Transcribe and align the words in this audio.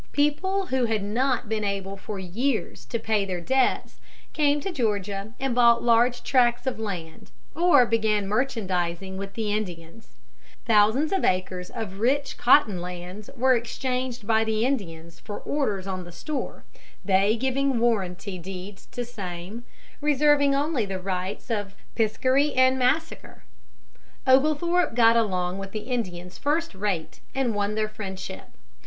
People 0.13 0.65
who 0.65 0.85
had 0.85 1.03
not 1.03 1.47
been 1.47 1.63
able 1.63 1.95
for 1.95 2.17
years 2.17 2.85
to 2.85 2.97
pay 2.97 3.23
their 3.23 3.39
debts 3.39 3.99
came 4.33 4.59
to 4.61 4.71
Georgia 4.71 5.33
and 5.39 5.53
bought 5.53 5.83
large 5.83 6.23
tracts 6.23 6.65
of 6.65 6.79
land 6.79 7.29
or 7.53 7.85
began 7.85 8.27
merchandising 8.27 9.15
with 9.15 9.35
the 9.35 9.53
Indians. 9.53 10.07
Thousands 10.65 11.11
of 11.11 11.23
acres 11.23 11.69
of 11.69 11.99
rich 11.99 12.35
cotton 12.39 12.81
lands 12.81 13.29
were 13.37 13.53
exchanged 13.55 14.25
by 14.25 14.43
the 14.43 14.65
Indians 14.65 15.19
for 15.19 15.37
orders 15.41 15.85
on 15.85 16.03
the 16.03 16.11
store, 16.11 16.63
they 17.05 17.35
giving 17.35 17.77
warranty 17.79 18.39
deeds 18.39 18.87
to 18.87 19.05
same, 19.05 19.65
reserving 20.01 20.55
only 20.55 20.83
the 20.83 20.97
rights 20.97 21.51
of 21.51 21.75
piscary 21.95 22.55
and 22.57 22.79
massacre. 22.79 23.43
[Illustration: 24.25 24.25
NOT 24.25 24.25
PAID 24.25 24.25
THEIR 24.25 24.49
DEBTS 24.49 24.59
FOR 24.59 24.67
YEARS.] 24.67 24.81
Oglethorpe 24.81 24.95
got 24.95 25.15
along 25.15 25.57
with 25.59 25.71
the 25.73 25.79
Indians 25.81 26.37
first 26.39 26.73
rate, 26.73 27.19
and 27.35 27.53
won 27.53 27.75
their 27.75 27.87
friendship. 27.87 28.45